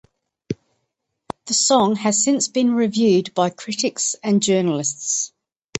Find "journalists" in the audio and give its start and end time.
4.41-5.31